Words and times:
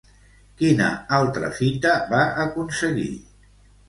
Quina 0.59 0.85
altra 1.17 1.49
fita 1.59 1.91
va 2.13 2.21
aconseguir? 2.45 3.11